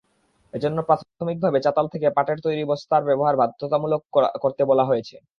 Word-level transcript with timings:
এজন্য 0.53 0.77
প্রাথমিকভাবে 0.87 1.59
চাতাল 1.65 1.85
থেকে 1.93 2.07
পাটের 2.17 2.37
তৈরি 2.45 2.63
বস্তার 2.71 3.07
ব্যবহার 3.09 3.39
বাধ্যতামূলক 3.41 4.01
করতে 4.43 4.61
বলা 4.69 4.83
হয়েছে। 4.85 5.15